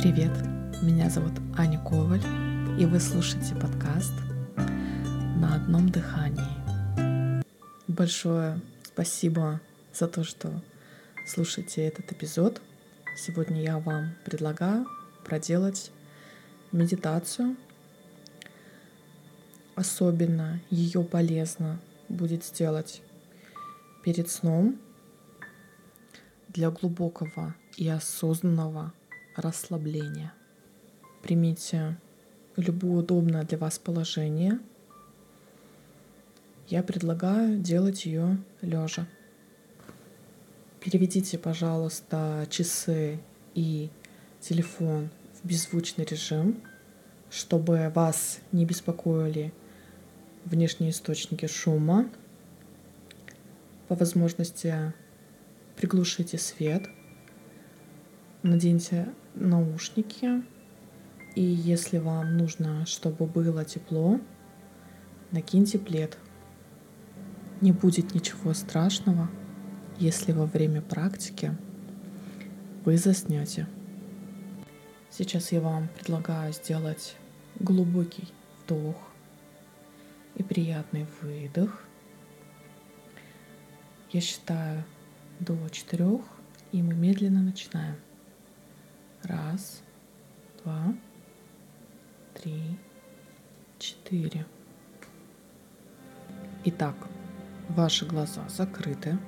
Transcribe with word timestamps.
Привет, 0.00 0.30
меня 0.80 1.10
зовут 1.10 1.32
Аня 1.56 1.80
Коваль, 1.80 2.22
и 2.78 2.86
вы 2.86 3.00
слушаете 3.00 3.56
подкаст 3.56 4.12
«На 4.54 5.56
одном 5.56 5.88
дыхании». 5.88 7.42
Большое 7.88 8.60
спасибо 8.84 9.60
за 9.92 10.06
то, 10.06 10.22
что 10.22 10.62
слушаете 11.26 11.84
этот 11.84 12.12
эпизод. 12.12 12.62
Сегодня 13.16 13.60
я 13.60 13.80
вам 13.80 14.14
предлагаю 14.24 14.86
проделать 15.24 15.90
медитацию. 16.70 17.56
Особенно 19.74 20.60
ее 20.70 21.02
полезно 21.02 21.80
будет 22.08 22.44
сделать 22.44 23.02
перед 24.04 24.30
сном 24.30 24.78
для 26.50 26.70
глубокого 26.70 27.56
и 27.76 27.88
осознанного 27.88 28.92
расслабления. 29.38 30.32
Примите 31.22 31.96
любое 32.56 33.02
удобное 33.02 33.44
для 33.44 33.56
вас 33.56 33.78
положение. 33.78 34.58
Я 36.66 36.82
предлагаю 36.82 37.58
делать 37.58 38.04
ее 38.04 38.36
лежа. 38.60 39.06
Переведите, 40.80 41.38
пожалуйста, 41.38 42.46
часы 42.50 43.20
и 43.54 43.90
телефон 44.40 45.08
в 45.40 45.46
беззвучный 45.46 46.04
режим, 46.04 46.60
чтобы 47.30 47.90
вас 47.94 48.40
не 48.52 48.64
беспокоили 48.64 49.52
внешние 50.44 50.90
источники 50.90 51.46
шума. 51.46 52.08
По 53.86 53.94
возможности 53.94 54.92
приглушите 55.76 56.38
свет, 56.38 56.88
наденьте 58.42 59.08
наушники, 59.38 60.42
и 61.34 61.42
если 61.42 61.98
вам 61.98 62.36
нужно, 62.36 62.84
чтобы 62.86 63.26
было 63.26 63.64
тепло, 63.64 64.20
накиньте 65.30 65.78
плед. 65.78 66.18
Не 67.60 67.72
будет 67.72 68.14
ничего 68.14 68.54
страшного, 68.54 69.28
если 69.98 70.32
во 70.32 70.46
время 70.46 70.80
практики 70.80 71.56
вы 72.84 72.96
заснете. 72.96 73.66
Сейчас 75.10 75.52
я 75.52 75.60
вам 75.60 75.88
предлагаю 75.88 76.52
сделать 76.52 77.16
глубокий 77.58 78.28
вдох 78.62 78.96
и 80.36 80.42
приятный 80.42 81.06
выдох. 81.20 81.82
Я 84.10 84.20
считаю 84.20 84.84
до 85.40 85.56
четырех, 85.70 86.22
и 86.72 86.82
мы 86.82 86.94
медленно 86.94 87.42
начинаем. 87.42 87.96
Раз, 89.24 89.82
два, 90.62 90.94
три, 92.34 92.78
четыре. 93.78 94.46
Итак, 96.64 96.94
ваши 97.68 98.06
глаза 98.06 98.48
закрыты, 98.48 99.18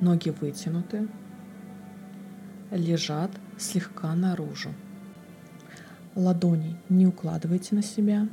ноги 0.00 0.28
вытянуты, 0.28 1.08
лежат 2.70 3.30
слегка 3.58 4.14
наружу. 4.14 4.74
Ладони 6.14 6.76
не 6.90 7.06
укладывайте 7.06 7.74
на 7.74 7.82
себя, 7.82 8.28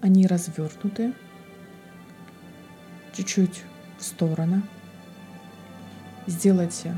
они 0.00 0.26
развернуты 0.26 1.12
чуть-чуть 3.14 3.64
в 3.98 4.02
стороны. 4.04 4.62
Сделайте 6.26 6.94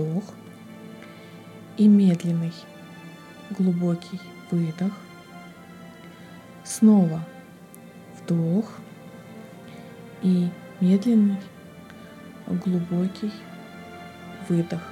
вдох 0.00 0.24
и 1.76 1.86
медленный 1.86 2.52
глубокий 3.50 4.20
выдох. 4.50 4.92
Снова 6.64 7.26
вдох 8.18 8.78
и 10.22 10.48
медленный 10.80 11.38
глубокий 12.46 13.32
выдох. 14.48 14.82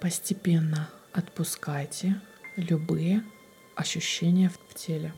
Постепенно 0.00 0.88
отпускайте 1.12 2.20
любые 2.56 3.22
ощущения 3.74 4.50
в 4.50 4.74
теле. 4.74 5.12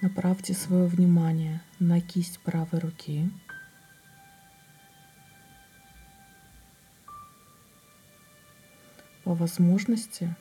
Направьте 0.00 0.54
свое 0.54 0.86
внимание 0.86 1.62
на 1.78 2.00
кисть 2.00 2.38
правой 2.40 2.80
руки– 2.80 3.30
По 9.24 9.34
возможности 9.34 10.36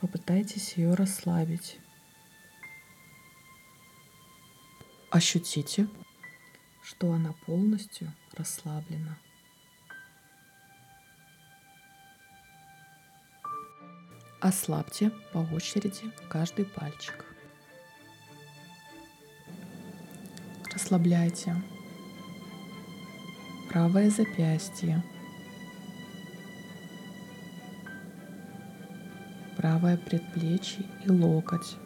попытайтесь 0.00 0.74
ее 0.74 0.94
расслабить. 0.94 1.80
Ощутите, 5.10 5.88
что 6.80 7.12
она 7.12 7.32
полностью 7.44 8.12
расслаблена. 8.34 9.18
Ослабьте 14.40 15.10
по 15.32 15.38
очереди 15.38 16.12
каждый 16.28 16.66
пальчик. 16.66 17.24
Расслабляйте 20.72 21.56
правое 23.70 24.08
запястье, 24.10 25.02
правое 29.66 29.96
предплечье 29.96 30.84
и 31.04 31.10
локоть. 31.10 31.76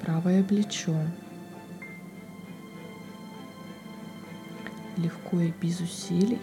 Правое 0.00 0.42
плечо. 0.42 0.96
Легко 4.96 5.38
и 5.38 5.52
без 5.52 5.78
усилий 5.78 6.40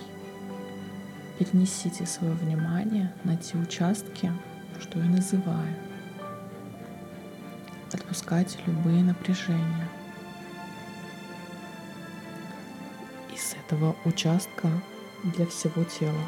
перенесите 1.37 2.05
свое 2.05 2.33
внимание 2.35 3.13
на 3.25 3.35
те 3.35 3.57
участки, 3.57 4.31
что 4.79 4.97
я 4.97 5.09
называю. 5.09 5.75
Отпускайте 7.91 8.59
любые 8.65 9.03
напряжения. 9.03 9.89
Из 13.35 13.55
этого 13.55 13.93
участка 14.05 14.69
для 15.23 15.45
всего 15.45 15.83
тела. 15.83 16.21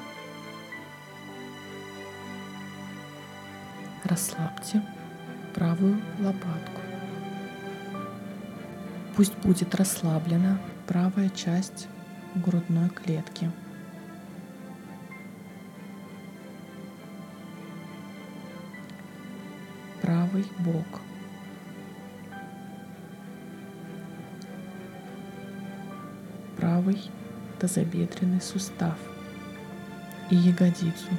Расслабьте 4.04 4.82
правую 5.54 6.02
лопатку. 6.20 6.82
Пусть 9.16 9.38
будет 9.38 9.76
расслаблена 9.76 10.60
правая 10.88 11.30
часть 11.30 11.88
грудной 12.36 12.90
клетки. 12.90 13.52
Правый 20.02 20.46
бок. 20.60 21.02
Правый 26.58 27.12
тазобедренный 27.62 28.42
сустав 28.42 28.98
и 30.32 30.36
ягодицу. 30.36 31.10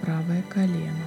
Правое 0.00 0.42
колено. 0.42 1.06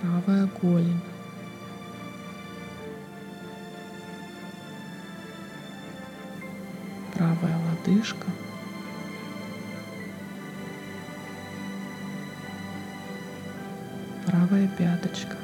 Правая 0.00 0.48
голень. 0.62 1.02
Правая 7.12 7.58
лодыжка– 7.58 8.26
правая 14.48 14.68
пяточка. 14.78 15.36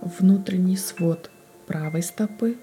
Внутренний 0.00 0.76
свод 0.76 1.30
правой 1.66 2.02
стопы. 2.02 2.58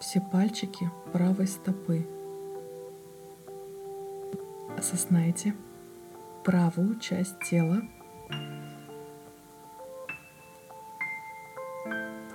Все 0.00 0.20
пальчики 0.20 0.90
правой 1.12 1.46
стопы. 1.46 2.06
Осознайте 4.78 5.54
правую 6.44 6.98
часть 7.00 7.38
тела 7.48 7.82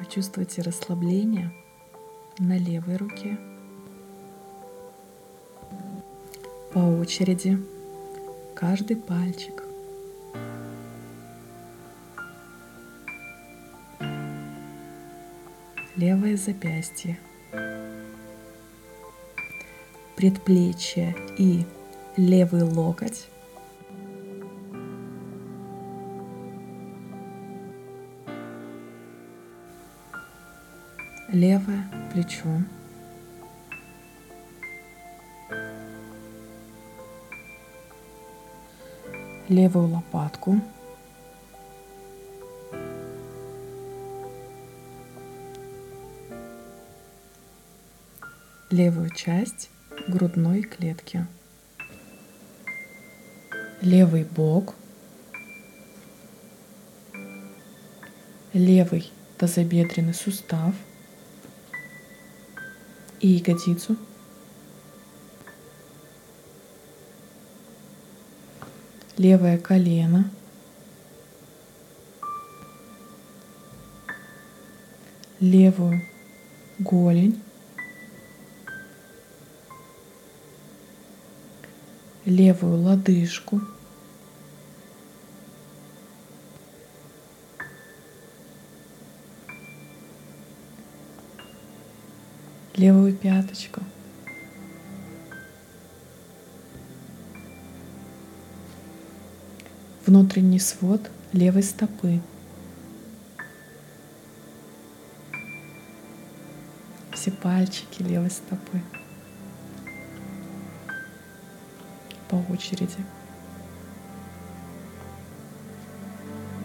Почувствуйте 0.10 0.64
расслабление 0.64 1.52
на 2.40 2.58
левой 2.58 2.98
руке. 2.98 3.38
По 6.74 6.80
очереди 6.80 7.60
каждый 8.56 8.96
пальчик. 8.96 9.64
Левое 15.96 16.38
запястье. 16.38 17.20
Предплечье 20.16 21.16
и 21.38 21.68
левый 22.18 22.64
локоть. 22.64 23.28
Левое 31.32 31.84
плечо. 32.12 32.64
Левую 39.48 39.88
лопатку. 39.88 40.62
Левую 48.70 49.10
часть 49.10 49.70
грудной 50.08 50.62
клетки. 50.62 51.26
Левый 53.82 54.24
бок. 54.24 54.76
Левый 58.54 59.12
тазобедренный 59.38 60.14
сустав– 60.14 60.74
и 63.20 63.28
ягодицу. 63.28 63.98
Левое 69.18 69.58
колено. 69.58 70.30
Левую 75.40 76.02
голень. 76.80 77.42
Левую 82.26 82.82
лодыжку. 82.82 83.62
Левую 92.80 93.14
пяточку. 93.14 93.82
Внутренний 100.06 100.60
свод 100.60 101.12
левой 101.34 101.64
стопы. 101.64 102.22
Все 107.12 107.32
пальчики 107.32 108.02
левой 108.02 108.32
стопы. 108.32 108.80
По 112.30 112.36
очереди. 112.50 112.96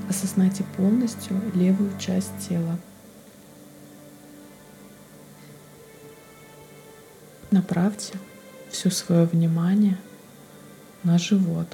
Осознайте 0.09 0.63
полностью 0.77 1.41
левую 1.55 1.91
часть 1.99 2.31
тела. 2.49 2.79
Направьте 7.55 8.19
все 8.69 8.91
свое 8.91 9.27
внимание 9.27 9.97
на 11.05 11.19
живот. 11.19 11.69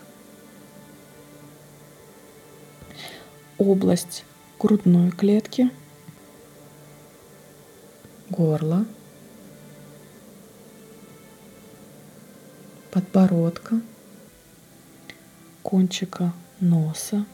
Область 3.56 4.26
грудной 4.58 5.10
клетки, 5.10 5.70
горло, 8.28 8.84
подбородка, 12.90 13.80
кончика 15.62 16.34
носа, 16.60 17.24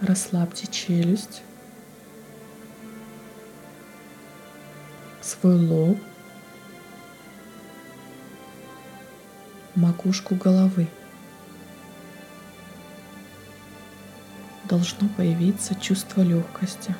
расслабьте 0.00 0.66
челюсть, 0.66 1.42
свой 5.30 5.54
лоб, 5.54 5.98
макушку 9.76 10.34
головы. 10.34 10.88
Должно 14.64 15.08
появиться 15.16 15.74
чувство 15.74 16.22
легкости. 16.22 16.94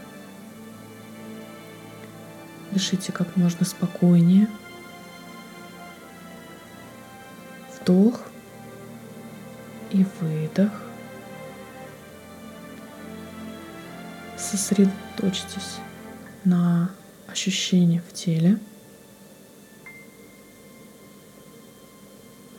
Дышите 2.71 3.11
как 3.13 3.37
можно 3.37 3.65
спокойнее. 3.65 4.49
Вдох 7.81 8.23
и 9.91 10.07
выдох. 10.21 10.73
Сосредоточьтесь 14.37 15.79
на 16.45 16.91
ощущения 17.31 18.03
в 18.03 18.13
теле. 18.13 18.59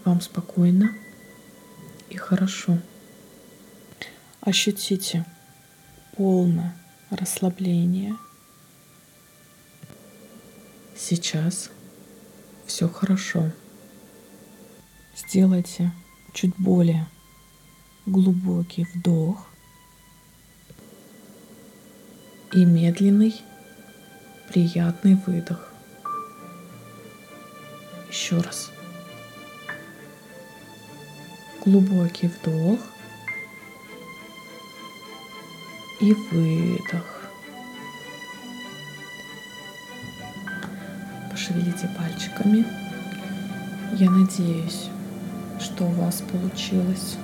Вам 0.06 0.22
спокойно 0.22 0.96
и 2.10 2.18
хорошо. 2.18 2.78
Ощутите 4.42 5.26
полное 6.18 6.76
расслабление. 7.10 8.16
Сейчас 10.96 11.70
все 12.66 12.88
хорошо. 12.88 13.52
Сделайте 15.16 15.92
чуть 16.34 16.56
более 16.58 17.08
глубокий 18.06 18.86
вдох 18.96 19.48
и 22.54 22.66
медленный 22.66 23.36
приятный 24.52 25.16
выдох. 25.16 25.70
Еще 28.10 28.38
раз. 28.38 28.70
Глубокий 31.64 32.28
вдох 32.28 32.80
и 36.02 36.14
выдох. 36.14 37.30
Пошевелите 41.30 41.90
пальчиками. 41.98 42.66
Я 43.94 44.12
надеюсь, 44.12 44.90
что 45.62 45.86
у 45.86 45.92
вас 45.92 46.22
получилось 46.30 47.16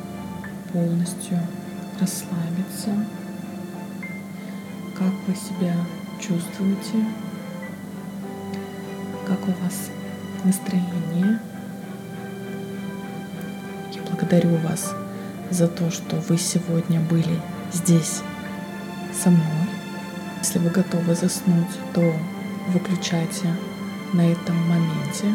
полностью 0.72 1.40
расслабиться. 2.00 3.06
Как 4.98 5.14
вы 5.28 5.36
себя 5.36 5.76
чувствуете, 6.20 7.06
как 9.26 9.40
у 9.48 9.52
вас 9.64 9.90
настроение. 10.44 11.40
Я 13.94 14.02
благодарю 14.04 14.56
вас 14.58 14.94
за 15.50 15.68
то, 15.68 15.92
что 15.92 16.18
вы 16.18 16.38
сегодня 16.38 17.00
были 17.00 17.40
здесь 17.74 18.22
со 19.14 19.30
мной. 19.30 19.68
Если 20.40 20.60
вы 20.60 20.70
готовы 20.70 21.16
заснуть, 21.16 21.72
то 21.94 22.14
выключайте 22.70 23.54
на 24.14 24.32
этом 24.32 24.56
моменте. 24.68 25.34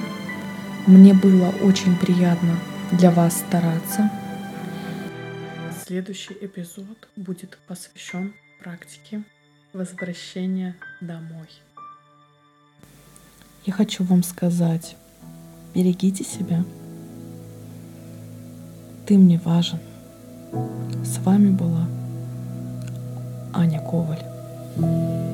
Мне 0.86 1.14
было 1.14 1.48
очень 1.62 1.96
приятно 1.96 2.58
для 2.92 3.10
вас 3.10 3.38
стараться. 3.38 4.10
Следующий 5.84 6.36
эпизод 6.40 7.08
будет 7.16 7.58
посвящен 7.66 8.32
практике 8.62 9.22
возвращение 9.72 10.74
домой. 11.00 11.48
Я 13.64 13.72
хочу 13.72 14.04
вам 14.04 14.22
сказать, 14.22 14.96
берегите 15.74 16.24
себя. 16.24 16.64
Ты 19.06 19.18
мне 19.18 19.40
важен. 19.44 19.78
С 21.04 21.18
вами 21.18 21.50
была 21.50 21.86
Аня 23.52 23.80
Коваль. 23.80 25.31